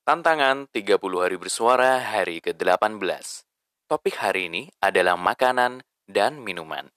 Tantangan 0.00 0.64
30 0.72 0.96
hari 0.96 1.36
bersuara 1.36 2.00
hari 2.00 2.40
ke-18. 2.40 3.44
Topik 3.84 4.16
hari 4.16 4.48
ini 4.48 4.72
adalah 4.80 5.20
makanan 5.20 5.84
dan 6.08 6.40
minuman. 6.40 6.88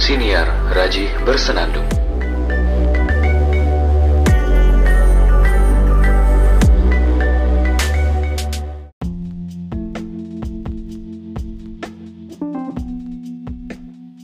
Siniar 0.00 0.48
Raji 0.72 1.04
Bersenandung. 1.20 1.84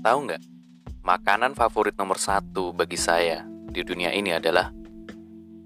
Tahu 0.00 0.18
nggak, 0.25 0.55
makanan 1.07 1.54
favorit 1.54 1.95
nomor 1.95 2.18
satu 2.18 2.75
bagi 2.75 2.98
saya 2.98 3.46
di 3.70 3.86
dunia 3.86 4.10
ini 4.10 4.34
adalah 4.34 4.74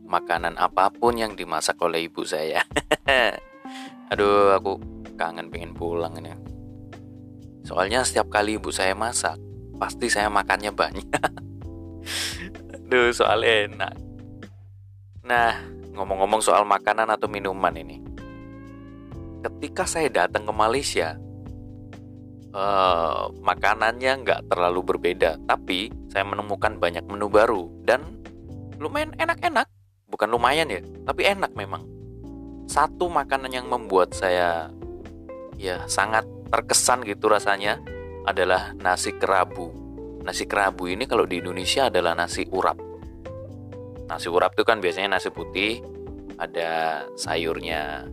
makanan 0.05 0.61
apa 0.61 0.93
pun 0.93 1.17
yang 1.17 1.33
dimasak 1.33 1.81
oleh 1.81 2.05
ibu 2.13 2.29
saya. 2.29 2.61
Aduh, 4.13 4.53
aku 4.53 4.77
kangen 5.17 5.49
pengen 5.49 5.73
pulang 5.73 6.13
ini. 6.21 6.37
Soalnya 7.65 8.05
setiap 8.05 8.29
kali 8.29 8.61
ibu 8.61 8.69
saya 8.69 8.93
masak, 8.93 9.41
pasti 9.81 10.13
saya 10.13 10.29
makannya 10.29 10.77
banyak. 10.77 11.09
Aduh, 12.85 13.09
soalnya 13.09 13.53
enak. 13.65 13.95
Nah, 15.25 15.57
ngomong-ngomong 15.97 16.45
soal 16.45 16.69
makanan 16.69 17.09
atau 17.09 17.33
minuman 17.33 17.73
ini. 17.81 17.97
Ketika 19.41 19.89
saya 19.89 20.13
datang 20.13 20.45
ke 20.45 20.53
Malaysia, 20.53 21.17
uh, 22.55 23.31
makanannya 23.43 24.13
nggak 24.27 24.41
terlalu 24.51 24.95
berbeda, 24.95 25.39
tapi 25.47 25.91
saya 26.11 26.27
menemukan 26.27 26.79
banyak 26.79 27.05
menu 27.07 27.31
baru 27.31 27.71
dan 27.87 28.05
lumayan 28.79 29.15
enak-enak. 29.19 29.67
Bukan 30.11 30.29
lumayan 30.31 30.71
ya, 30.71 30.83
tapi 31.07 31.27
enak 31.27 31.55
memang. 31.55 31.87
Satu 32.71 33.11
makanan 33.11 33.51
yang 33.51 33.67
membuat 33.67 34.15
saya 34.15 34.71
ya 35.59 35.87
sangat 35.91 36.27
terkesan 36.51 37.03
gitu 37.07 37.31
rasanya 37.31 37.83
adalah 38.27 38.75
nasi 38.79 39.15
kerabu. 39.15 39.71
Nasi 40.23 40.45
kerabu 40.47 40.87
ini 40.87 41.07
kalau 41.09 41.25
di 41.27 41.43
Indonesia 41.43 41.89
adalah 41.89 42.15
nasi 42.15 42.47
urap. 42.51 42.79
Nasi 44.07 44.27
urap 44.27 44.55
itu 44.59 44.67
kan 44.67 44.83
biasanya 44.83 45.19
nasi 45.19 45.31
putih, 45.31 45.83
ada 46.39 47.03
sayurnya, 47.15 48.11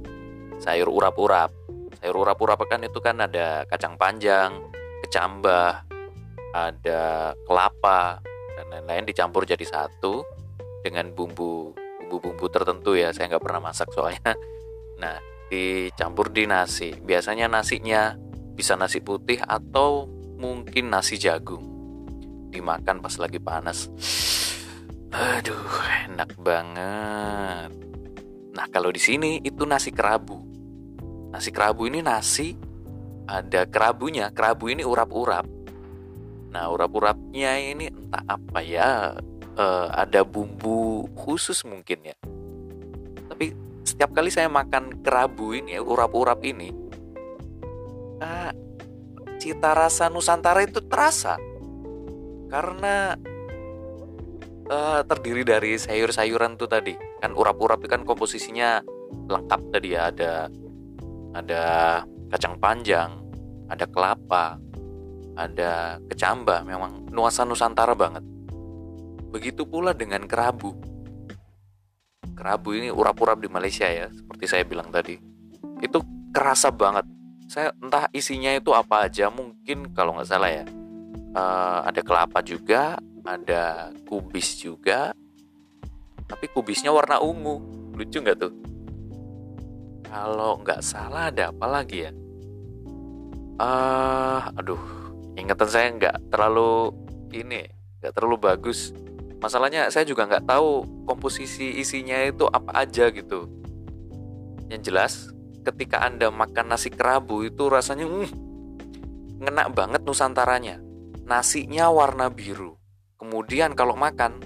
sayur 0.62 0.90
urap-urap 0.90 1.67
sayur 1.98 2.22
urap-urap 2.24 2.62
kan 2.70 2.86
itu 2.86 3.02
kan 3.02 3.18
ada 3.22 3.66
kacang 3.66 3.98
panjang, 3.98 4.54
kecambah, 5.06 5.84
ada 6.54 7.34
kelapa 7.46 8.22
dan 8.58 8.66
lain-lain 8.70 9.06
dicampur 9.10 9.46
jadi 9.46 9.66
satu 9.66 10.26
dengan 10.82 11.12
bumbu 11.14 11.74
bumbu-bumbu 12.08 12.46
tertentu 12.48 12.96
ya 12.96 13.12
saya 13.12 13.36
nggak 13.36 13.44
pernah 13.44 13.62
masak 13.62 13.90
soalnya. 13.92 14.34
Nah 14.98 15.22
dicampur 15.54 16.34
di 16.34 16.50
nasi. 16.50 16.90
Biasanya 16.98 17.46
nasinya 17.46 18.18
bisa 18.58 18.74
nasi 18.74 18.98
putih 18.98 19.38
atau 19.46 20.10
mungkin 20.38 20.90
nasi 20.90 21.22
jagung. 21.22 21.62
Dimakan 22.50 23.06
pas 23.06 23.16
lagi 23.22 23.38
panas. 23.38 23.94
Aduh, 25.14 25.62
enak 26.10 26.36
banget. 26.42 27.72
Nah, 28.58 28.66
kalau 28.74 28.92
di 28.92 29.00
sini 29.00 29.40
itu 29.40 29.64
nasi 29.64 29.94
kerabu. 29.94 30.47
Nasi 31.38 31.54
kerabu 31.54 31.86
ini 31.86 32.02
nasi 32.02 32.58
ada 33.30 33.70
kerabunya. 33.70 34.34
Kerabu 34.34 34.74
ini 34.74 34.82
urap-urap. 34.82 35.46
Nah, 36.50 36.66
urap-urapnya 36.74 37.62
ini 37.62 37.94
entah 37.94 38.26
apa 38.26 38.60
ya. 38.66 39.14
Uh, 39.54 39.86
ada 39.94 40.26
bumbu 40.26 41.06
khusus 41.14 41.62
mungkin 41.62 42.10
ya. 42.10 42.18
Tapi 43.30 43.54
setiap 43.86 44.18
kali 44.18 44.34
saya 44.34 44.50
makan 44.50 45.06
kerabu 45.06 45.54
ini, 45.54 45.78
urap-urap 45.78 46.42
ini, 46.42 46.74
uh, 48.18 48.50
cita 49.38 49.78
rasa 49.78 50.10
Nusantara 50.10 50.66
itu 50.66 50.82
terasa. 50.90 51.38
Karena 52.50 53.14
uh, 54.74 55.06
terdiri 55.06 55.46
dari 55.46 55.78
sayur-sayuran 55.78 56.58
tuh 56.58 56.66
tadi. 56.66 56.98
Kan 57.22 57.38
urap-urap 57.38 57.86
itu 57.86 57.94
kan 57.94 58.02
komposisinya 58.02 58.82
lengkap 59.30 59.62
tadi 59.70 59.94
ya. 59.94 60.10
Ada 60.10 60.50
ada 61.38 61.64
kacang 62.34 62.58
panjang, 62.58 63.14
ada 63.70 63.86
kelapa, 63.86 64.58
ada 65.38 66.02
kecambah, 66.10 66.66
memang 66.66 67.14
nuansa 67.14 67.46
Nusantara 67.46 67.94
banget. 67.94 68.26
Begitu 69.30 69.70
pula 69.70 69.94
dengan 69.94 70.26
kerabu. 70.26 70.74
Kerabu 72.34 72.74
ini 72.74 72.90
urap-urap 72.90 73.38
di 73.38 73.50
Malaysia 73.50 73.86
ya, 73.86 74.10
seperti 74.10 74.46
saya 74.50 74.64
bilang 74.66 74.90
tadi. 74.90 75.18
Itu 75.78 76.02
kerasa 76.34 76.74
banget. 76.74 77.06
Saya 77.48 77.72
entah 77.80 78.10
isinya 78.12 78.52
itu 78.58 78.74
apa 78.74 79.06
aja, 79.06 79.30
mungkin 79.30 79.94
kalau 79.94 80.18
nggak 80.18 80.28
salah 80.28 80.50
ya. 80.50 80.66
Uh, 81.38 81.86
ada 81.86 82.02
kelapa 82.02 82.42
juga, 82.42 82.98
ada 83.22 83.94
kubis 84.10 84.58
juga. 84.58 85.14
Tapi 86.28 86.46
kubisnya 86.50 86.90
warna 86.90 87.22
ungu. 87.22 87.62
Lucu 87.94 88.20
nggak 88.20 88.38
tuh? 88.42 88.54
Kalau 90.08 90.64
nggak 90.64 90.80
salah 90.80 91.28
ada 91.28 91.52
apa 91.52 91.68
lagi 91.68 92.08
ya? 92.08 92.12
Ah, 93.60 94.50
uh, 94.50 94.60
aduh, 94.60 94.80
ingatan 95.36 95.70
saya 95.70 95.88
nggak 95.92 96.16
terlalu 96.32 96.96
ini, 97.36 97.68
nggak 98.00 98.14
terlalu 98.16 98.38
bagus. 98.40 98.96
Masalahnya 99.38 99.92
saya 99.94 100.08
juga 100.08 100.26
nggak 100.26 100.50
tahu 100.50 100.84
komposisi 101.06 101.78
isinya 101.78 102.18
itu 102.26 102.50
apa 102.50 102.88
aja 102.88 103.12
gitu. 103.14 103.46
Yang 104.72 104.82
jelas, 104.90 105.14
ketika 105.62 106.02
anda 106.02 106.34
makan 106.34 106.74
nasi 106.74 106.90
kerabu 106.90 107.46
itu 107.46 107.70
rasanya 107.70 108.10
mm, 108.10 108.30
ngena 109.44 109.70
banget 109.70 110.02
nusantaranya. 110.02 110.82
Nasinya 111.28 111.92
warna 111.94 112.32
biru. 112.34 112.80
Kemudian 113.20 113.78
kalau 113.78 113.94
makan, 113.94 114.42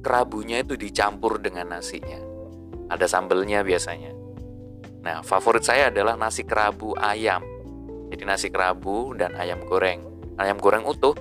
kerabunya 0.00 0.64
itu 0.64 0.78
dicampur 0.78 1.42
dengan 1.42 1.76
nasinya. 1.76 2.22
Ada 2.88 3.10
sambelnya 3.10 3.66
biasanya. 3.66 4.15
Nah, 5.06 5.22
favorit 5.22 5.62
saya 5.62 5.94
adalah 5.94 6.18
nasi 6.18 6.42
kerabu 6.42 6.90
ayam. 6.98 7.38
Jadi 8.10 8.26
nasi 8.26 8.50
kerabu 8.50 9.14
dan 9.14 9.38
ayam 9.38 9.62
goreng. 9.62 10.02
Ayam 10.34 10.58
goreng 10.58 10.82
utuh. 10.82 11.14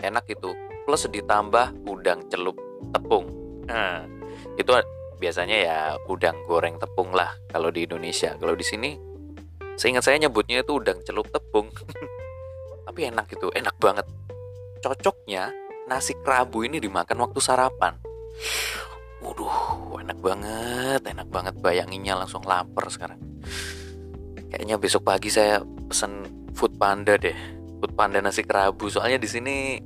Enak 0.00 0.24
itu. 0.32 0.56
Plus 0.88 1.04
ditambah 1.04 1.84
udang 1.84 2.24
celup 2.32 2.56
tepung. 2.96 3.28
Nah, 3.68 4.08
itu 4.56 4.72
biasanya 5.20 5.56
ya 5.60 5.78
udang 6.08 6.40
goreng 6.48 6.80
tepung 6.80 7.12
lah 7.12 7.36
kalau 7.52 7.68
di 7.68 7.84
Indonesia. 7.84 8.32
Kalau 8.40 8.56
di 8.56 8.64
sini 8.64 8.96
seingat 9.76 10.08
saya 10.08 10.16
nyebutnya 10.16 10.64
itu 10.64 10.80
udang 10.80 11.04
celup 11.04 11.28
tepung. 11.28 11.68
Tapi 12.88 13.00
enak 13.12 13.28
itu, 13.36 13.52
enak 13.52 13.76
banget. 13.76 14.08
Cocoknya 14.80 15.52
nasi 15.92 16.16
kerabu 16.24 16.64
ini 16.64 16.80
dimakan 16.80 17.28
waktu 17.28 17.38
sarapan. 17.38 18.00
Waduh, 19.22 20.02
enak 20.02 20.18
banget, 20.18 21.00
enak 21.06 21.28
banget 21.30 21.54
bayanginnya 21.62 22.18
langsung 22.18 22.42
lapar 22.42 22.90
sekarang. 22.90 23.22
Kayaknya 24.50 24.76
besok 24.82 25.06
pagi 25.06 25.30
saya 25.30 25.62
pesen 25.62 26.26
food 26.58 26.74
panda 26.74 27.14
deh, 27.14 27.38
food 27.78 27.94
panda 27.94 28.18
nasi 28.18 28.42
kerabu. 28.42 28.90
Soalnya 28.90 29.22
di 29.22 29.30
sini 29.30 29.78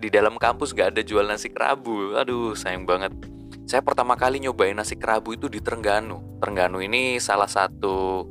di 0.00 0.08
dalam 0.08 0.38
kampus 0.38 0.70
gak 0.72 0.94
ada 0.96 1.02
jual 1.02 1.26
nasi 1.26 1.50
kerabu. 1.50 2.14
Aduh, 2.14 2.54
sayang 2.54 2.86
banget. 2.86 3.10
Saya 3.66 3.82
pertama 3.82 4.14
kali 4.14 4.38
nyobain 4.38 4.78
nasi 4.78 4.94
kerabu 4.94 5.34
itu 5.34 5.50
di 5.50 5.58
Terengganu. 5.58 6.38
Terengganu 6.38 6.78
ini 6.78 7.18
salah 7.18 7.50
satu 7.50 8.24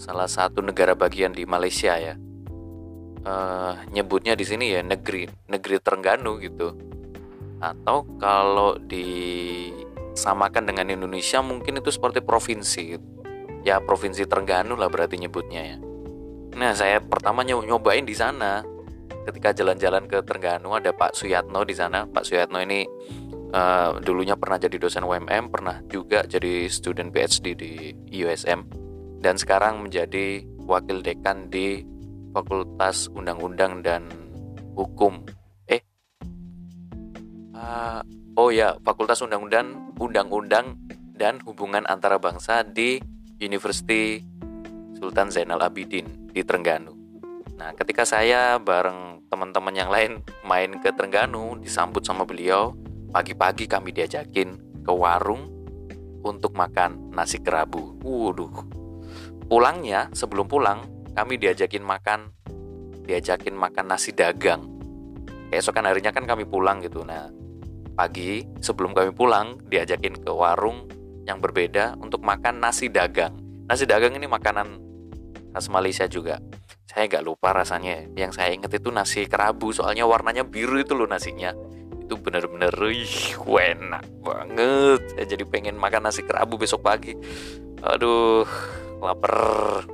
salah 0.00 0.30
satu 0.30 0.62
negara 0.64 0.94
bagian 0.94 1.34
di 1.34 1.42
Malaysia 1.44 1.98
ya. 1.98 2.14
Uh, 3.20 3.76
nyebutnya 3.92 4.32
di 4.32 4.48
sini 4.48 4.72
ya 4.72 4.80
negeri 4.80 5.28
negeri 5.44 5.76
Terengganu 5.76 6.40
gitu 6.40 6.72
atau 7.60 8.08
kalau 8.16 8.80
disamakan 8.80 10.64
dengan 10.64 10.88
Indonesia 10.88 11.44
mungkin 11.44 11.78
itu 11.78 11.92
seperti 11.92 12.24
provinsi 12.24 12.96
ya 13.60 13.78
provinsi 13.84 14.24
Terengganu 14.24 14.74
lah 14.76 14.88
berarti 14.88 15.20
nyebutnya 15.20 15.76
ya. 15.76 15.76
Nah 16.56 16.72
saya 16.72 16.98
pertama 17.04 17.44
nyobain 17.44 18.04
di 18.04 18.16
sana. 18.16 18.64
Ketika 19.20 19.52
jalan-jalan 19.52 20.08
ke 20.08 20.24
Terengganu 20.24 20.72
ada 20.72 20.96
Pak 20.96 21.12
Suyatno 21.12 21.60
di 21.68 21.76
sana. 21.76 22.08
Pak 22.08 22.24
Suyatno 22.24 22.56
ini 22.64 22.88
uh, 23.52 24.00
dulunya 24.00 24.34
pernah 24.34 24.56
jadi 24.56 24.80
dosen 24.80 25.04
UMM 25.04 25.52
pernah 25.52 25.84
juga 25.86 26.24
jadi 26.24 26.66
student 26.72 27.12
PhD 27.12 27.52
di 27.52 27.72
USM 28.24 28.64
dan 29.20 29.36
sekarang 29.36 29.84
menjadi 29.84 30.42
wakil 30.64 31.04
dekan 31.04 31.52
di 31.52 31.84
Fakultas 32.32 33.10
Undang-Undang 33.10 33.82
dan 33.82 34.06
Hukum 34.78 35.26
Uh, 37.70 38.02
oh 38.34 38.50
ya, 38.50 38.74
Fakultas 38.82 39.22
Undang-Undang, 39.22 39.94
Undang-Undang 40.02 40.74
dan 41.14 41.38
Hubungan 41.46 41.86
Antara 41.86 42.18
Bangsa 42.18 42.66
di 42.66 42.98
University 43.38 44.18
Sultan 44.98 45.30
Zainal 45.30 45.62
Abidin 45.62 46.34
di 46.34 46.42
Terengganu. 46.42 46.98
Nah, 47.54 47.70
ketika 47.78 48.02
saya 48.02 48.58
bareng 48.58 49.22
teman-teman 49.30 49.70
yang 49.70 49.86
lain 49.86 50.18
main 50.42 50.82
ke 50.82 50.90
Trengganu, 50.90 51.62
disambut 51.62 52.02
sama 52.02 52.26
beliau, 52.26 52.74
pagi-pagi 53.14 53.70
kami 53.70 53.94
diajakin 53.94 54.82
ke 54.82 54.90
warung 54.90 55.46
untuk 56.26 56.58
makan 56.58 57.14
nasi 57.14 57.38
kerabu. 57.38 57.94
Waduh. 58.02 58.66
Pulangnya, 59.46 60.10
sebelum 60.10 60.50
pulang, 60.50 60.90
kami 61.14 61.38
diajakin 61.38 61.86
makan 61.86 62.34
diajakin 63.06 63.54
makan 63.54 63.86
nasi 63.86 64.10
dagang. 64.10 64.66
Keesokan 65.54 65.86
harinya 65.86 66.10
kan 66.10 66.26
kami 66.26 66.46
pulang 66.46 66.82
gitu. 66.82 67.02
Nah, 67.02 67.30
pagi 68.00 68.40
sebelum 68.64 68.96
kami 68.96 69.12
pulang 69.12 69.60
diajakin 69.68 70.24
ke 70.24 70.32
warung 70.32 70.88
yang 71.28 71.36
berbeda 71.36 72.00
untuk 72.00 72.24
makan 72.24 72.56
nasi 72.56 72.88
dagang. 72.88 73.36
Nasi 73.68 73.84
dagang 73.84 74.16
ini 74.16 74.24
makanan 74.24 74.80
khas 75.52 75.68
Malaysia 75.68 76.08
juga. 76.08 76.40
Saya 76.88 77.12
nggak 77.12 77.20
lupa 77.20 77.52
rasanya. 77.52 78.08
Yang 78.16 78.40
saya 78.40 78.56
inget 78.56 78.72
itu 78.72 78.88
nasi 78.88 79.28
kerabu 79.28 79.76
soalnya 79.76 80.08
warnanya 80.08 80.48
biru 80.48 80.80
itu 80.80 80.96
loh 80.96 81.04
nasinya. 81.04 81.52
Itu 82.00 82.16
bener-bener 82.16 82.72
enak 82.72 84.04
banget. 84.24 85.00
Saya 85.12 85.26
jadi 85.36 85.44
pengen 85.44 85.76
makan 85.76 86.08
nasi 86.08 86.24
kerabu 86.24 86.56
besok 86.56 86.80
pagi. 86.80 87.12
Aduh 87.84 88.48
lapar. 89.04 89.84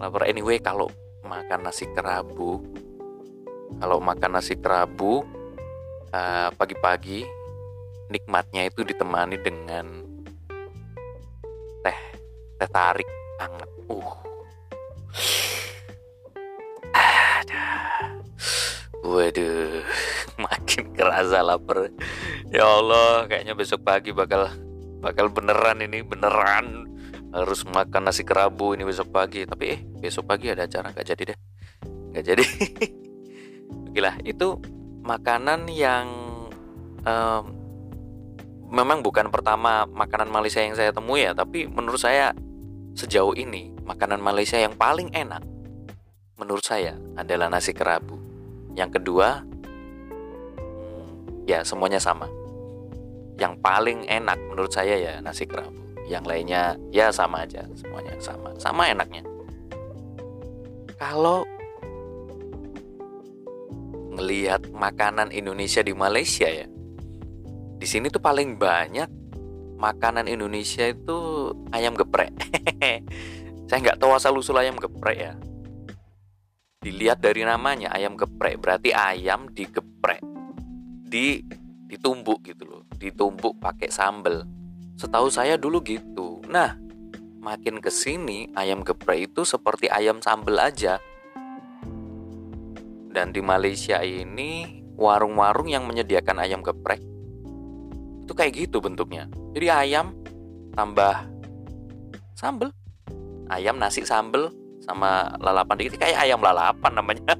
Lapar. 0.00 0.24
Anyway 0.24 0.56
kalau 0.64 0.88
makan 1.20 1.68
nasi 1.68 1.84
kerabu 1.92 2.64
kalau 3.76 4.00
makan 4.00 4.40
nasi 4.40 4.56
kerabu 4.56 5.26
uh, 6.16 6.48
pagi-pagi 6.56 7.28
nikmatnya 8.08 8.70
itu 8.70 8.86
ditemani 8.86 9.36
dengan 9.42 9.86
teh 11.84 11.98
teh 12.56 12.70
tarik 12.70 13.08
hangat 13.42 13.70
uh 13.92 14.10
Waduh, 19.06 19.86
makin 20.50 20.90
kerasa 20.90 21.38
lapar. 21.38 21.94
Ya 22.50 22.66
Allah, 22.66 23.30
kayaknya 23.30 23.54
besok 23.54 23.86
pagi 23.86 24.10
bakal 24.10 24.50
bakal 24.98 25.30
beneran 25.30 25.78
ini 25.78 26.02
beneran 26.02 26.90
harus 27.30 27.62
makan 27.70 28.10
nasi 28.10 28.26
kerabu 28.26 28.74
ini 28.74 28.82
besok 28.82 29.14
pagi. 29.14 29.46
Tapi 29.46 29.64
eh 29.70 29.80
besok 30.02 30.26
pagi 30.26 30.50
ada 30.50 30.66
acara 30.66 30.90
nggak 30.90 31.06
jadi 31.06 31.22
deh, 31.22 31.38
nggak 31.86 32.24
jadi. 32.26 32.44
Gila, 33.94 34.12
itu 34.26 34.58
makanan 35.06 35.70
yang 35.70 36.10
um, 37.06 37.44
memang 38.66 39.06
bukan 39.06 39.30
pertama 39.30 39.86
makanan 39.86 40.26
Malaysia 40.26 40.58
yang 40.58 40.74
saya 40.74 40.90
temui 40.90 41.22
ya, 41.22 41.32
tapi 41.32 41.70
menurut 41.70 42.02
saya 42.02 42.34
sejauh 42.98 43.38
ini 43.38 43.70
makanan 43.86 44.18
Malaysia 44.18 44.58
yang 44.58 44.74
paling 44.74 45.14
enak 45.14 45.46
menurut 46.34 46.66
saya 46.66 46.98
adalah 47.14 47.46
nasi 47.46 47.70
kerabu 47.70 48.26
yang 48.76 48.92
kedua, 48.92 49.40
ya 51.48 51.64
semuanya 51.64 51.96
sama. 51.96 52.28
Yang 53.40 53.56
paling 53.64 54.04
enak 54.04 54.36
menurut 54.52 54.68
saya 54.68 55.00
ya 55.00 55.12
nasi 55.24 55.48
kerabu. 55.48 55.80
Yang 56.04 56.24
lainnya 56.28 56.76
ya 56.92 57.08
sama 57.08 57.48
aja, 57.48 57.64
semuanya 57.72 58.12
sama. 58.20 58.52
Sama 58.60 58.92
enaknya. 58.92 59.24
Kalau 61.00 61.48
ngelihat 64.16 64.72
makanan 64.72 65.30
Indonesia 65.30 65.84
di 65.84 65.92
Malaysia 65.92 66.48
ya, 66.48 66.66
di 67.76 67.84
sini 67.84 68.08
tuh 68.08 68.24
paling 68.24 68.56
banyak 68.56 69.08
makanan 69.76 70.26
Indonesia 70.26 70.88
itu 70.88 71.52
ayam 71.70 71.92
geprek. 71.92 72.32
Saya 73.68 73.78
nggak 73.84 74.00
tahu 74.00 74.16
asal 74.16 74.32
usul 74.40 74.56
ayam 74.56 74.80
geprek 74.80 75.18
ya. 75.20 75.32
Dilihat 76.80 77.20
dari 77.20 77.44
namanya 77.44 77.92
ayam 77.92 78.16
geprek 78.16 78.62
berarti 78.62 78.94
ayam 78.96 79.50
digeprek 79.52 80.22
di 81.06 81.44
ditumbuk 81.86 82.42
gitu 82.46 82.64
loh 82.66 82.82
ditumbuk 82.96 83.58
pakai 83.60 83.92
sambel. 83.92 84.46
Setahu 84.96 85.28
saya 85.28 85.60
dulu 85.60 85.84
gitu. 85.84 86.40
Nah 86.48 86.78
makin 87.42 87.78
ke 87.78 87.92
sini 87.92 88.50
ayam 88.56 88.80
geprek 88.80 89.30
itu 89.30 89.44
seperti 89.44 89.90
ayam 89.92 90.18
sambel 90.24 90.56
aja 90.58 90.98
dan 93.16 93.32
di 93.32 93.40
Malaysia 93.40 94.04
ini 94.04 94.84
warung-warung 95.00 95.72
yang 95.72 95.88
menyediakan 95.88 96.36
ayam 96.36 96.60
geprek. 96.60 97.00
Itu 98.28 98.36
kayak 98.36 98.52
gitu 98.52 98.84
bentuknya. 98.84 99.24
Jadi 99.56 99.72
ayam 99.72 100.12
tambah 100.76 101.24
sambel. 102.36 102.68
Ayam 103.48 103.80
nasi 103.80 104.04
sambel 104.04 104.52
sama 104.84 105.32
lalapan 105.40 105.80
dikit. 105.80 105.96
Kayak 105.96 106.28
ayam 106.28 106.44
lalapan 106.44 106.92
namanya. 106.92 107.32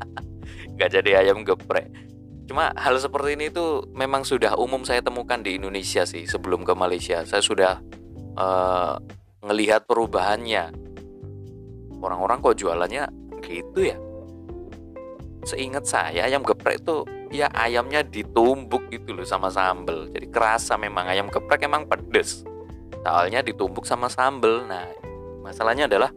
Nggak 0.80 0.90
jadi 0.96 1.10
ayam 1.20 1.44
geprek. 1.44 1.92
Cuma 2.48 2.72
hal 2.72 2.96
seperti 2.96 3.36
ini 3.36 3.52
tuh 3.52 3.84
memang 3.92 4.24
sudah 4.24 4.56
umum 4.56 4.80
saya 4.88 5.04
temukan 5.04 5.44
di 5.44 5.60
Indonesia 5.60 6.08
sih 6.08 6.24
sebelum 6.24 6.64
ke 6.64 6.72
Malaysia. 6.72 7.20
Saya 7.28 7.44
sudah 7.44 7.84
uh, 8.40 8.96
ngelihat 9.44 9.84
perubahannya. 9.84 10.72
Orang-orang 12.00 12.40
kok 12.40 12.56
jualannya 12.56 13.04
gitu 13.44 13.92
ya 13.92 14.11
seingat 15.42 15.84
saya 15.86 16.26
ayam 16.26 16.46
geprek 16.46 16.86
tuh 16.86 17.02
ya 17.34 17.50
ayamnya 17.50 18.06
ditumbuk 18.06 18.86
gitu 18.92 19.14
loh 19.16 19.26
sama 19.26 19.50
sambel. 19.50 20.10
Jadi 20.10 20.26
kerasa 20.30 20.78
memang 20.78 21.08
ayam 21.10 21.26
geprek 21.28 21.66
emang 21.66 21.86
pedes. 21.86 22.46
Soalnya 23.02 23.42
ditumbuk 23.42 23.82
sama 23.82 24.06
sambel. 24.06 24.62
Nah 24.66 24.86
masalahnya 25.42 25.90
adalah 25.90 26.14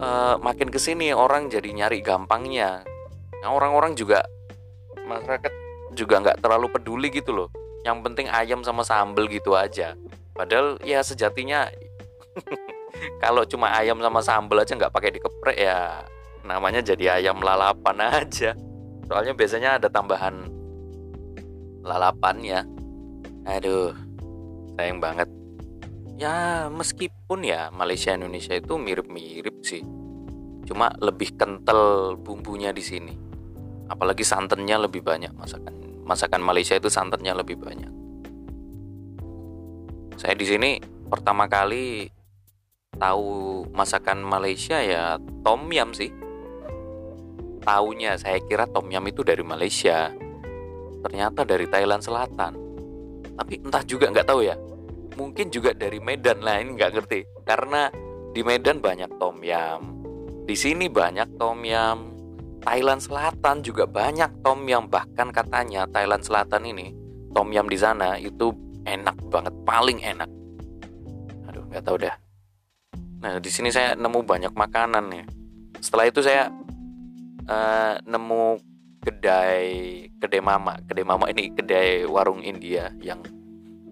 uh, 0.00 0.36
makin 0.40 0.72
ke 0.72 0.80
sini 0.80 1.12
orang 1.12 1.52
jadi 1.52 1.68
nyari 1.68 2.00
gampangnya. 2.00 2.82
Nah, 3.42 3.50
orang-orang 3.50 3.98
juga 3.98 4.22
masyarakat 5.02 5.52
juga 5.92 6.22
nggak 6.22 6.38
terlalu 6.40 6.66
peduli 6.72 7.08
gitu 7.12 7.34
loh. 7.34 7.48
Yang 7.82 7.98
penting 8.06 8.26
ayam 8.30 8.62
sama 8.62 8.86
sambel 8.86 9.26
gitu 9.28 9.58
aja. 9.58 9.98
Padahal 10.32 10.78
ya 10.86 11.02
sejatinya 11.04 11.68
kalau 13.22 13.44
cuma 13.44 13.74
ayam 13.74 13.98
sama 14.00 14.22
sambel 14.24 14.62
aja 14.62 14.72
nggak 14.78 14.94
pakai 14.94 15.10
dikeprek 15.12 15.58
ya 15.58 16.06
namanya 16.42 16.82
jadi 16.82 17.18
ayam 17.18 17.40
lalapan 17.42 17.98
aja. 18.22 18.54
Soalnya 19.06 19.34
biasanya 19.34 19.70
ada 19.80 19.88
tambahan 19.90 20.48
lalapannya 21.82 22.62
aduh 23.42 23.90
sayang 24.78 25.02
banget. 25.02 25.26
Ya 26.14 26.70
meskipun 26.70 27.42
ya 27.42 27.74
Malaysia 27.74 28.14
Indonesia 28.14 28.54
itu 28.54 28.78
mirip-mirip 28.78 29.66
sih. 29.66 29.82
Cuma 30.62 30.94
lebih 31.02 31.34
kental 31.34 32.14
bumbunya 32.14 32.70
di 32.70 32.84
sini. 32.84 33.14
Apalagi 33.90 34.22
santannya 34.22 34.86
lebih 34.86 35.02
banyak 35.02 35.34
masakan. 35.34 35.74
Masakan 36.06 36.40
Malaysia 36.40 36.78
itu 36.78 36.86
santannya 36.86 37.34
lebih 37.34 37.58
banyak. 37.58 37.92
Saya 40.14 40.38
di 40.38 40.46
sini 40.46 40.78
pertama 41.10 41.50
kali 41.50 42.06
tahu 42.94 43.66
masakan 43.74 44.22
Malaysia 44.22 44.78
ya 44.78 45.18
tom 45.42 45.66
yum 45.74 45.90
sih 45.90 46.21
taunya 47.62 48.18
saya 48.18 48.42
kira 48.42 48.66
tom 48.68 48.90
yum 48.90 49.06
itu 49.06 49.22
dari 49.22 49.40
Malaysia. 49.46 50.10
Ternyata 51.02 51.46
dari 51.46 51.66
Thailand 51.66 52.02
Selatan. 52.02 52.52
Tapi 53.38 53.54
entah 53.62 53.82
juga 53.82 54.10
nggak 54.10 54.26
tahu 54.26 54.40
ya. 54.44 54.54
Mungkin 55.16 55.50
juga 55.50 55.74
dari 55.74 55.98
Medan. 55.98 56.42
Lah 56.42 56.60
ini 56.62 56.76
nggak 56.76 56.92
ngerti. 56.94 57.20
Karena 57.42 57.88
di 58.34 58.42
Medan 58.42 58.78
banyak 58.78 59.18
tom 59.18 59.42
yam. 59.42 60.02
Di 60.46 60.54
sini 60.54 60.86
banyak 60.86 61.38
tom 61.38 61.62
yam. 61.62 62.10
Thailand 62.62 63.02
Selatan 63.02 63.66
juga 63.66 63.90
banyak 63.90 64.46
tom 64.46 64.62
yam. 64.70 64.86
Bahkan 64.86 65.34
katanya 65.34 65.90
Thailand 65.90 66.22
Selatan 66.22 66.62
ini 66.66 66.94
tom 67.34 67.50
yam 67.50 67.66
di 67.66 67.78
sana 67.80 68.14
itu 68.20 68.54
enak 68.86 69.18
banget. 69.26 69.54
Paling 69.66 69.98
enak. 70.02 70.30
Aduh 71.50 71.66
nggak 71.66 71.82
tahu 71.82 71.98
dah. 71.98 72.14
Nah 73.22 73.38
di 73.42 73.50
sini 73.50 73.74
saya 73.74 73.98
nemu 73.98 74.22
banyak 74.22 74.54
makanan 74.54 75.10
nih. 75.10 75.24
Setelah 75.82 76.06
itu 76.06 76.22
saya 76.22 76.46
uh, 77.48 77.98
nemu 78.04 78.58
kedai 79.02 80.06
kedai 80.22 80.38
mama 80.38 80.78
kedai 80.86 81.02
mama 81.02 81.26
ini 81.26 81.50
kedai 81.50 82.06
warung 82.06 82.38
India 82.42 82.94
yang 83.02 83.18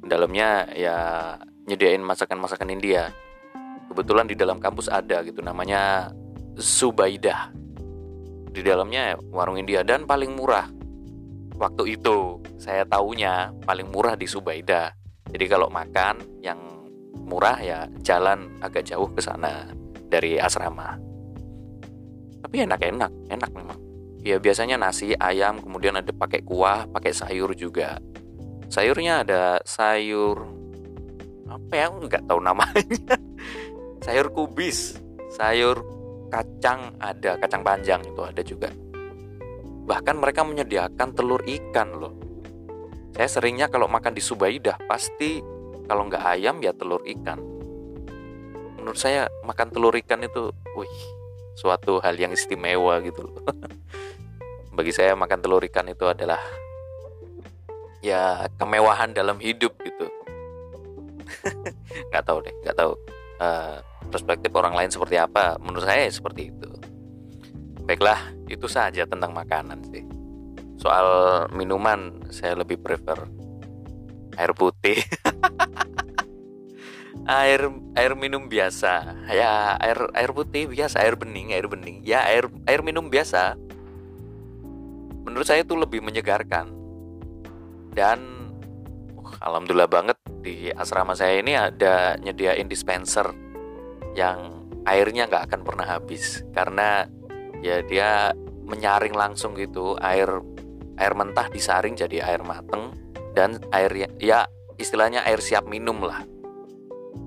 dalamnya 0.07 0.71
ya 0.75 0.97
nyediain 1.66 2.02
masakan-masakan 2.02 2.71
India. 2.71 3.11
Kebetulan 3.90 4.30
di 4.30 4.38
dalam 4.38 4.62
kampus 4.62 4.87
ada 4.87 5.19
gitu 5.26 5.42
namanya 5.42 6.14
Subaidah 6.54 7.50
di 8.50 8.62
dalamnya 8.62 9.19
warung 9.35 9.59
India 9.59 9.83
dan 9.83 10.07
paling 10.07 10.35
murah. 10.35 10.71
Waktu 11.59 11.99
itu 11.99 12.40
saya 12.57 12.87
taunya 12.87 13.50
paling 13.66 13.90
murah 13.90 14.14
di 14.14 14.25
Subaidah 14.30 14.95
jadi 15.30 15.47
kalau 15.47 15.71
makan 15.71 16.19
yang 16.42 16.59
murah 17.14 17.59
ya 17.62 17.87
jalan 18.02 18.50
agak 18.59 18.87
jauh 18.87 19.07
ke 19.14 19.23
sana 19.23 19.71
dari 20.11 20.42
asrama 20.42 20.99
tapi 22.41 22.65
enak-enak 22.65 23.13
enak 23.29 23.51
memang. 23.53 23.79
Ya 24.21 24.37
biasanya 24.37 24.77
nasi 24.77 25.17
ayam 25.17 25.65
kemudian 25.65 25.97
ada 25.97 26.13
pakai 26.13 26.45
kuah 26.45 26.85
pakai 26.89 27.13
sayur 27.13 27.57
juga. 27.57 27.97
Sayurnya 28.69 29.25
ada 29.25 29.65
sayur 29.65 30.45
apa 31.49 31.73
ya? 31.73 31.87
Nggak 31.89 32.25
tahu 32.29 32.41
namanya. 32.41 33.17
Sayur 34.05 34.33
kubis 34.33 34.97
sayur 35.31 35.85
kacang 36.33 36.97
ada 36.97 37.37
kacang 37.37 37.61
panjang 37.61 38.01
itu 38.05 38.23
ada 38.25 38.43
juga. 38.43 38.69
Bahkan 39.85 40.17
mereka 40.17 40.47
menyediakan 40.47 41.09
telur 41.13 41.43
ikan 41.45 41.89
loh. 41.97 42.15
Saya 43.13 43.29
seringnya 43.29 43.69
kalau 43.69 43.91
makan 43.91 44.15
di 44.15 44.23
Subaidah 44.23 44.79
pasti 44.87 45.43
kalau 45.85 46.07
nggak 46.07 46.25
ayam 46.25 46.63
ya 46.63 46.73
telur 46.73 47.03
ikan. 47.05 47.43
Menurut 48.81 48.97
saya 48.97 49.29
makan 49.45 49.69
telur 49.69 49.93
ikan 50.01 50.25
itu 50.25 50.55
wih 50.79 51.20
suatu 51.61 52.00
hal 52.00 52.17
yang 52.17 52.33
istimewa 52.33 53.05
gitu 53.05 53.29
loh. 53.29 53.45
Bagi 54.76 54.97
saya 54.97 55.12
makan 55.12 55.45
telur 55.45 55.61
ikan 55.69 55.93
itu 55.93 56.09
adalah 56.09 56.40
ya 58.00 58.49
kemewahan 58.57 59.12
dalam 59.12 59.37
hidup 59.37 59.76
gitu. 59.85 60.09
Nggak 62.09 62.25
tahu 62.25 62.38
deh 62.43 62.55
nggak 62.64 62.76
tahu 62.81 62.93
uh, 63.38 63.79
perspektif 64.09 64.50
orang 64.57 64.73
lain 64.73 64.88
seperti 64.88 65.21
apa. 65.21 65.61
Menurut 65.61 65.85
saya 65.85 66.09
ya 66.09 66.12
seperti 66.12 66.49
itu. 66.49 66.71
Baiklah 67.85 68.19
itu 68.49 68.67
saja 68.67 69.05
tentang 69.05 69.37
makanan 69.37 69.85
sih. 69.93 70.02
Soal 70.81 71.07
minuman 71.52 72.25
saya 72.33 72.57
lebih 72.57 72.81
prefer 72.81 73.21
air 74.40 74.52
putih 74.57 74.97
air 77.31 77.71
air 77.95 78.13
minum 78.19 78.51
biasa. 78.51 79.23
Ya 79.31 79.79
air 79.79 80.11
air 80.19 80.31
putih 80.35 80.67
biasa 80.67 80.99
air 81.07 81.15
bening 81.15 81.55
air 81.55 81.71
bening. 81.71 82.03
Ya 82.03 82.27
air 82.27 82.51
air 82.67 82.83
minum 82.83 83.07
biasa. 83.07 83.55
Menurut 85.23 85.47
saya 85.47 85.63
itu 85.63 85.79
lebih 85.79 86.03
menyegarkan. 86.03 86.75
Dan 87.95 88.51
uh, 89.15 89.35
alhamdulillah 89.47 89.87
banget 89.87 90.19
di 90.43 90.75
asrama 90.75 91.15
saya 91.15 91.39
ini 91.39 91.55
ada 91.55 92.19
nyediain 92.19 92.67
dispenser 92.67 93.31
yang 94.19 94.67
airnya 94.83 95.31
nggak 95.31 95.55
akan 95.55 95.61
pernah 95.63 95.87
habis. 95.87 96.43
Karena 96.51 97.07
ya 97.63 97.79
dia 97.87 98.35
menyaring 98.67 99.15
langsung 99.15 99.55
gitu 99.55 99.95
air 100.03 100.27
air 100.99 101.15
mentah 101.15 101.47
disaring 101.47 101.95
jadi 101.95 102.27
air 102.27 102.43
mateng 102.43 102.95
dan 103.35 103.63
air 103.71 103.91
ya, 103.95 104.09
ya 104.19 104.41
istilahnya 104.79 105.27
air 105.27 105.43
siap 105.43 105.67
minum 105.67 105.99
lah 106.03 106.30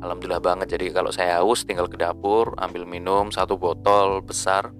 Alhamdulillah 0.03 0.43
banget. 0.43 0.75
Jadi 0.75 0.91
kalau 0.91 1.11
saya 1.15 1.39
haus 1.39 1.63
tinggal 1.63 1.87
ke 1.87 1.95
dapur 1.95 2.51
ambil 2.59 2.83
minum 2.83 3.31
satu 3.31 3.55
botol 3.55 4.19
besar. 4.19 4.71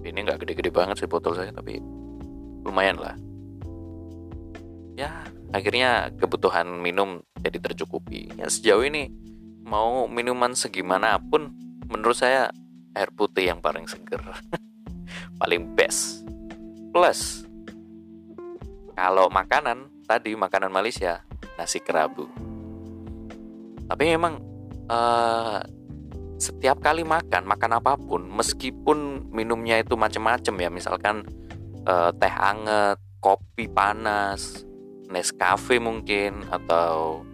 Ini 0.00 0.16
nggak 0.16 0.44
gede-gede 0.44 0.72
banget 0.72 1.04
sih 1.04 1.10
botol 1.10 1.36
saya 1.36 1.52
tapi 1.52 1.76
lumayan 2.64 2.96
lah. 2.96 3.14
Ya 4.96 5.28
akhirnya 5.52 6.08
kebutuhan 6.16 6.68
minum 6.80 7.20
jadi 7.40 7.60
tercukupi. 7.60 8.32
Ya 8.40 8.48
sejauh 8.48 8.84
ini 8.84 9.12
mau 9.60 10.08
minuman 10.08 10.56
segimana 10.56 11.20
pun 11.20 11.52
menurut 11.88 12.16
saya 12.16 12.48
air 12.96 13.12
putih 13.12 13.52
yang 13.52 13.60
paling 13.60 13.84
seger. 13.84 14.20
Paling 15.40 15.72
best. 15.72 16.22
Plus 16.92 17.44
kalau 18.96 19.32
makanan 19.32 19.88
tadi 20.04 20.36
makanan 20.36 20.68
Malaysia 20.68 21.24
nasi 21.56 21.80
kerabu 21.80 22.28
tapi 23.90 24.14
memang 24.14 24.38
uh, 24.86 25.58
setiap 26.38 26.78
kali 26.78 27.02
makan 27.02 27.44
makan 27.44 27.82
apa 27.82 27.98
pun 27.98 28.24
meskipun 28.30 29.28
minumnya 29.34 29.82
itu 29.82 29.98
macam-macam 29.98 30.54
ya 30.56 30.68
misalkan 30.70 31.26
uh, 31.84 32.14
teh 32.14 32.32
anget 32.32 32.96
kopi 33.18 33.66
panas 33.68 34.64
Nescafe 35.10 35.82
mungkin 35.82 36.46
atau 36.46 37.26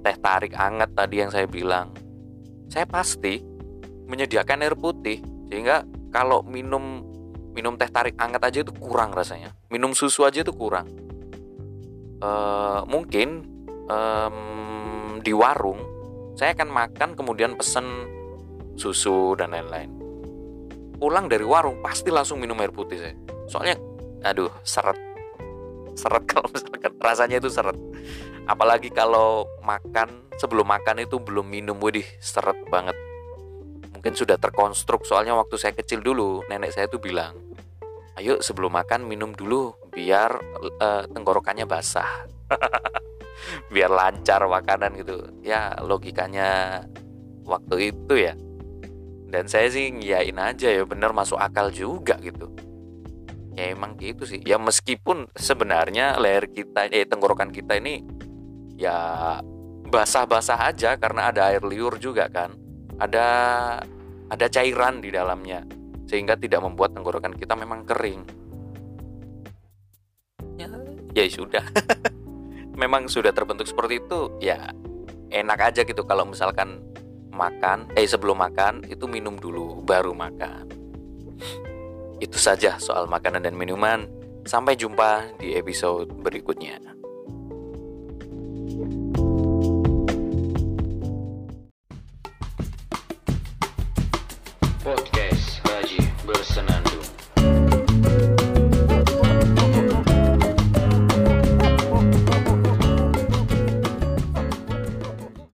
teh 0.00 0.16
tarik 0.16 0.56
anget 0.56 0.88
tadi 0.96 1.20
yang 1.20 1.28
saya 1.28 1.44
bilang 1.44 1.92
saya 2.72 2.88
pasti 2.88 3.44
menyediakan 4.08 4.64
air 4.64 4.74
putih. 4.74 5.20
Sehingga 5.52 5.84
kalau 6.08 6.40
minum 6.44 7.04
minum 7.52 7.76
teh 7.76 7.88
tarik 7.92 8.16
anget 8.16 8.40
aja 8.40 8.58
itu 8.64 8.72
kurang 8.72 9.12
rasanya. 9.12 9.52
Minum 9.68 9.92
susu 9.92 10.24
aja 10.24 10.40
itu 10.40 10.52
kurang. 10.56 10.88
Uh, 12.18 12.82
mungkin 12.88 13.46
um, 13.86 14.57
di 15.28 15.36
warung 15.36 15.76
saya 16.32 16.56
akan 16.56 16.72
makan 16.72 17.10
kemudian 17.12 17.52
pesen 17.52 17.84
susu 18.78 19.36
dan 19.36 19.52
lain-lain. 19.52 19.90
Pulang 20.96 21.28
dari 21.28 21.44
warung 21.44 21.84
pasti 21.84 22.08
langsung 22.08 22.40
minum 22.40 22.56
air 22.62 22.72
putih 22.72 22.96
saya. 22.96 23.14
Soalnya 23.50 23.76
aduh 24.24 24.48
seret. 24.64 24.96
Seret 25.98 26.24
kalau 26.32 26.48
misalkan 26.48 26.94
rasanya 27.02 27.42
itu 27.42 27.52
seret. 27.52 27.76
Apalagi 28.48 28.88
kalau 28.88 29.44
makan 29.60 30.30
sebelum 30.40 30.64
makan 30.64 31.04
itu 31.04 31.20
belum 31.20 31.44
minum 31.44 31.76
widih 31.76 32.06
seret 32.22 32.56
banget. 32.72 32.96
Mungkin 33.92 34.14
sudah 34.14 34.38
terkonstruk 34.38 35.04
soalnya 35.04 35.34
waktu 35.36 35.58
saya 35.58 35.74
kecil 35.74 36.00
dulu 36.00 36.46
nenek 36.48 36.72
saya 36.72 36.88
tuh 36.88 37.02
bilang 37.02 37.34
ayo 38.18 38.42
sebelum 38.42 38.74
makan 38.74 39.06
minum 39.06 39.30
dulu 39.30 39.74
biar 39.94 40.38
uh, 40.82 41.06
tenggorokannya 41.06 41.70
basah 41.70 42.26
biar 43.74 43.90
lancar 43.90 44.44
makanan 44.44 44.98
gitu. 44.98 45.16
Ya 45.44 45.74
logikanya 45.80 46.82
waktu 47.44 47.94
itu 47.94 48.14
ya. 48.16 48.34
Dan 49.28 49.44
saya 49.44 49.68
sih 49.68 49.92
ngiyain 49.92 50.36
aja 50.40 50.72
ya 50.72 50.82
bener 50.88 51.12
masuk 51.12 51.36
akal 51.36 51.68
juga 51.68 52.16
gitu. 52.20 52.48
Ya 53.58 53.74
emang 53.74 53.98
gitu 54.00 54.24
sih. 54.24 54.40
Ya 54.46 54.56
meskipun 54.56 55.28
sebenarnya 55.36 56.16
leher 56.16 56.48
kita 56.48 56.88
eh 56.88 57.04
tenggorokan 57.04 57.52
kita 57.52 57.76
ini 57.76 58.00
ya 58.78 59.38
basah-basah 59.88 60.70
aja 60.70 60.96
karena 60.96 61.32
ada 61.32 61.52
air 61.52 61.64
liur 61.64 62.00
juga 62.00 62.30
kan. 62.32 62.56
Ada 62.96 63.26
ada 64.28 64.46
cairan 64.48 65.04
di 65.04 65.12
dalamnya. 65.12 65.64
Sehingga 66.08 66.40
tidak 66.40 66.64
membuat 66.64 66.96
tenggorokan 66.96 67.36
kita 67.36 67.52
memang 67.52 67.84
kering. 67.84 68.24
Ya 70.56 70.66
ya 71.12 71.24
sudah 71.28 71.64
memang 72.78 73.10
sudah 73.10 73.34
terbentuk 73.34 73.66
seperti 73.66 73.98
itu 73.98 74.30
ya 74.38 74.70
enak 75.34 75.74
aja 75.74 75.82
gitu. 75.82 76.06
Kalau 76.06 76.24
misalkan 76.24 76.78
makan 77.34 77.90
eh 77.98 78.06
sebelum 78.06 78.38
makan 78.38 78.86
itu 78.86 79.04
minum 79.10 79.34
dulu 79.34 79.82
baru 79.82 80.14
makan. 80.14 80.70
Itu 82.22 82.38
saja 82.38 82.78
soal 82.78 83.10
makanan 83.10 83.42
dan 83.42 83.58
minuman. 83.58 84.06
Sampai 84.48 84.80
jumpa 84.80 85.36
di 85.36 85.52
episode 85.58 86.08
berikutnya 86.24 86.97